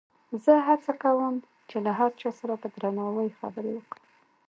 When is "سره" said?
2.39-2.53